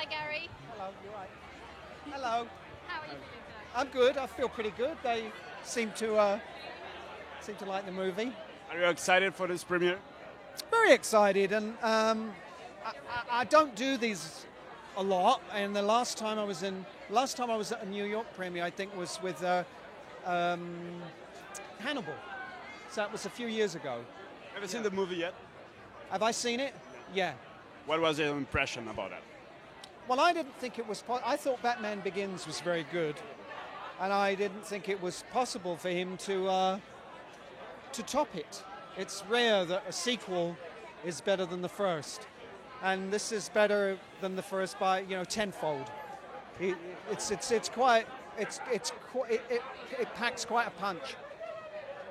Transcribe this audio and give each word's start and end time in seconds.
Hi, 0.00 0.06
Gary. 0.06 0.48
Hello, 0.72 0.88
you're 1.04 1.12
right. 1.12 1.28
Hello. 2.10 2.46
How 2.86 3.02
are 3.02 3.04
you 3.04 3.10
feeling 3.10 3.20
today? 3.20 3.76
I'm 3.76 3.88
good. 3.88 4.16
I 4.16 4.26
feel 4.28 4.48
pretty 4.48 4.70
good. 4.70 4.96
They 5.02 5.30
seem 5.62 5.92
to 5.96 6.16
uh, 6.16 6.38
seem 7.42 7.56
to 7.56 7.66
like 7.66 7.84
the 7.84 7.92
movie. 7.92 8.32
Are 8.70 8.78
you 8.78 8.86
excited 8.86 9.34
for 9.34 9.46
this 9.46 9.62
premiere? 9.62 9.98
Very 10.70 10.94
excited, 10.94 11.52
and 11.52 11.74
um, 11.82 12.32
I, 12.82 12.92
I, 13.10 13.40
I 13.40 13.44
don't 13.44 13.76
do 13.76 13.98
these 13.98 14.46
a 14.96 15.02
lot. 15.02 15.42
And 15.52 15.76
the 15.76 15.82
last 15.82 16.16
time 16.16 16.38
I 16.38 16.44
was 16.44 16.62
in, 16.62 16.86
last 17.10 17.36
time 17.36 17.50
I 17.50 17.56
was 17.58 17.70
at 17.70 17.82
a 17.82 17.86
New 17.86 18.04
York 18.04 18.26
premiere, 18.34 18.64
I 18.64 18.70
think 18.70 18.96
was 18.96 19.20
with 19.22 19.44
uh, 19.44 19.64
um, 20.24 21.02
Hannibal. 21.78 22.14
So 22.90 23.02
that 23.02 23.12
was 23.12 23.26
a 23.26 23.30
few 23.30 23.48
years 23.48 23.74
ago. 23.74 24.02
Have 24.54 24.62
you 24.62 24.68
seen 24.70 24.82
the 24.82 24.90
movie 24.90 25.16
yet? 25.16 25.34
Have 26.08 26.22
I 26.22 26.30
seen 26.30 26.58
it? 26.58 26.74
Yeah. 27.14 27.34
What 27.84 28.00
was 28.00 28.18
your 28.18 28.34
impression 28.34 28.88
about 28.88 29.12
it? 29.12 29.22
Well, 30.10 30.18
I 30.18 30.32
didn't 30.32 30.58
think 30.58 30.80
it 30.80 30.88
was. 30.88 31.02
Po- 31.02 31.20
I 31.24 31.36
thought 31.36 31.62
Batman 31.62 32.00
Begins 32.00 32.44
was 32.44 32.60
very 32.60 32.84
good, 32.90 33.14
and 34.00 34.12
I 34.12 34.34
didn't 34.34 34.66
think 34.66 34.88
it 34.88 35.00
was 35.00 35.22
possible 35.32 35.76
for 35.76 35.88
him 35.88 36.16
to 36.26 36.48
uh, 36.48 36.78
to 37.92 38.02
top 38.02 38.34
it. 38.34 38.64
It's 38.96 39.22
rare 39.30 39.64
that 39.66 39.84
a 39.88 39.92
sequel 39.92 40.56
is 41.04 41.20
better 41.20 41.46
than 41.46 41.62
the 41.62 41.68
first, 41.68 42.26
and 42.82 43.12
this 43.12 43.30
is 43.30 43.50
better 43.50 43.96
than 44.20 44.34
the 44.34 44.42
first 44.42 44.80
by 44.80 45.02
you 45.02 45.16
know 45.16 45.22
tenfold. 45.22 45.88
It, 46.58 46.76
it's 47.08 47.30
it's 47.30 47.52
it's 47.52 47.68
quite 47.68 48.06
it's 48.36 48.58
it's 48.72 48.90
it, 49.28 49.42
it, 49.48 49.62
it 49.96 50.14
packs 50.16 50.44
quite 50.44 50.66
a 50.66 50.72
punch. 50.72 51.14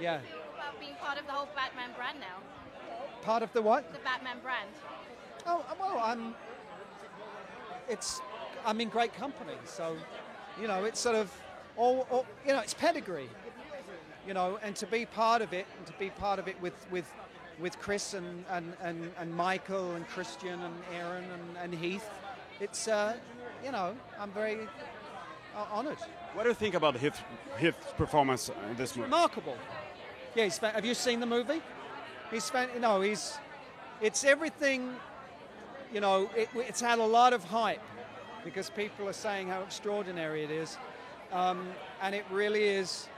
Yeah, 0.00 0.20
About 0.54 0.80
being 0.80 0.94
part 0.94 1.18
of 1.18 1.26
the 1.26 1.32
whole 1.32 1.48
Batman 1.54 1.90
brand 1.94 2.20
now. 2.20 2.38
part 3.20 3.42
of 3.42 3.52
the 3.52 3.60
what? 3.60 3.92
The 3.92 3.98
Batman 3.98 4.38
brand. 4.42 4.70
Oh 5.46 5.62
well, 5.78 6.00
I'm. 6.02 6.34
It's, 7.92 8.22
I'm 8.64 8.80
in 8.80 8.88
great 8.88 9.12
company, 9.14 9.52
so, 9.66 9.96
you 10.60 10.66
know, 10.66 10.84
it's 10.84 10.98
sort 10.98 11.16
of, 11.16 11.30
all, 11.76 12.06
all 12.10 12.24
you 12.46 12.52
know, 12.54 12.60
it's 12.60 12.72
pedigree, 12.74 13.28
you 14.26 14.32
know, 14.32 14.58
and 14.62 14.74
to 14.76 14.86
be 14.86 15.04
part 15.04 15.42
of 15.42 15.52
it, 15.52 15.66
and 15.76 15.86
to 15.86 15.92
be 15.98 16.08
part 16.08 16.38
of 16.38 16.48
it 16.48 16.56
with 16.62 16.74
with, 16.90 17.04
with 17.60 17.78
Chris 17.78 18.14
and 18.14 18.44
and, 18.50 18.72
and, 18.82 19.10
and 19.18 19.34
Michael 19.34 19.92
and 19.96 20.08
Christian 20.08 20.58
and 20.60 20.74
Aaron 20.94 21.24
and, 21.24 21.56
and 21.62 21.74
Heath, 21.74 22.08
it's, 22.60 22.88
uh, 22.88 23.14
you 23.64 23.72
know, 23.72 23.94
I'm 24.18 24.30
very 24.30 24.58
uh, 25.54 25.66
honoured. 25.76 25.98
What 26.34 26.44
do 26.44 26.48
you 26.48 26.54
think 26.54 26.74
about 26.74 26.96
Heath, 26.96 27.20
Heath's 27.58 27.92
performance 27.98 28.50
in 28.70 28.76
this 28.76 28.96
movie? 28.96 29.04
remarkable. 29.10 29.56
Yeah, 30.34 30.44
he's, 30.44 30.56
have 30.58 30.86
you 30.86 30.94
seen 30.94 31.20
the 31.20 31.26
movie? 31.26 31.60
He's 32.30 32.48
fan- 32.48 32.80
No, 32.80 33.02
he's 33.02 33.38
it's 34.00 34.24
everything. 34.24 34.94
You 35.92 36.00
know, 36.00 36.30
it, 36.34 36.48
it's 36.54 36.80
had 36.80 36.98
a 36.98 37.04
lot 37.04 37.34
of 37.34 37.44
hype 37.44 37.82
because 38.44 38.70
people 38.70 39.08
are 39.08 39.12
saying 39.12 39.48
how 39.48 39.60
extraordinary 39.60 40.42
it 40.42 40.50
is, 40.50 40.78
um, 41.32 41.68
and 42.00 42.14
it 42.14 42.24
really 42.30 42.64
is. 42.64 43.08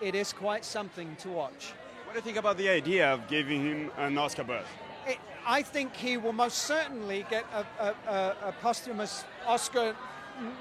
It 0.00 0.14
is 0.14 0.32
quite 0.32 0.64
something 0.64 1.16
to 1.20 1.28
watch. 1.28 1.72
What 2.04 2.12
do 2.12 2.18
you 2.18 2.22
think 2.22 2.36
about 2.36 2.56
the 2.56 2.68
idea 2.68 3.12
of 3.12 3.26
giving 3.28 3.64
him 3.64 3.90
an 3.96 4.16
Oscar 4.18 4.44
berth? 4.44 4.66
It, 5.06 5.18
I 5.46 5.62
think 5.62 5.94
he 5.94 6.16
will 6.16 6.32
most 6.32 6.58
certainly 6.58 7.26
get 7.30 7.44
a, 7.52 7.84
a, 7.84 7.94
a, 8.08 8.36
a 8.48 8.52
posthumous 8.60 9.24
Oscar 9.46 9.94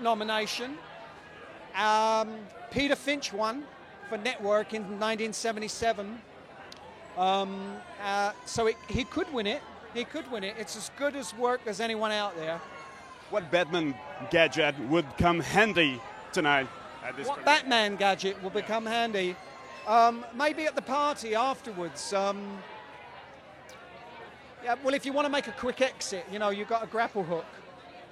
nomination. 0.01 0.77
Um, 1.75 2.35
Peter 2.71 2.95
Finch 2.95 3.31
won 3.33 3.63
for 4.09 4.17
Network 4.17 4.73
in 4.73 4.83
1977. 4.83 6.21
Um, 7.17 7.77
uh, 8.03 8.31
so 8.45 8.67
it, 8.67 8.75
he 8.87 9.03
could 9.03 9.31
win 9.33 9.47
it. 9.47 9.61
He 9.93 10.03
could 10.03 10.29
win 10.31 10.43
it. 10.43 10.55
It's 10.57 10.75
as 10.75 10.91
good 10.97 11.15
as 11.15 11.33
work 11.35 11.61
as 11.65 11.79
anyone 11.79 12.11
out 12.11 12.35
there. 12.35 12.59
What 13.29 13.49
Batman 13.51 13.95
gadget 14.29 14.77
would 14.89 15.05
come 15.17 15.39
handy 15.39 15.99
tonight 16.31 16.67
at 17.03 17.17
this 17.17 17.27
What 17.27 17.37
premiere? 17.37 17.55
Batman 17.55 17.95
gadget 17.95 18.41
will 18.41 18.49
become 18.49 18.85
handy? 18.85 19.35
Um, 19.87 20.25
maybe 20.35 20.65
at 20.65 20.75
the 20.75 20.81
party 20.81 21.35
afterwards. 21.35 22.13
Um, 22.13 22.57
yeah, 24.63 24.75
well, 24.83 24.93
if 24.93 25.05
you 25.05 25.13
want 25.13 25.25
to 25.25 25.31
make 25.31 25.47
a 25.47 25.51
quick 25.51 25.81
exit, 25.81 26.25
you 26.31 26.39
know, 26.39 26.49
you've 26.49 26.67
got 26.67 26.83
a 26.83 26.87
grapple 26.87 27.23
hook, 27.23 27.45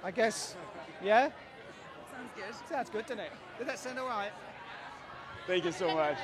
I 0.02 0.10
guess. 0.10 0.56
Yeah? 1.02 1.30
Sounds 2.10 2.30
good. 2.34 2.68
Sounds 2.68 2.90
good, 2.90 3.06
doesn't 3.06 3.20
it? 3.20 3.32
Did 3.58 3.68
that 3.68 3.78
sound 3.78 3.98
all 3.98 4.08
right? 4.08 4.32
Thank 5.46 5.64
you 5.64 5.72
so 5.72 5.94
much. 5.94 6.16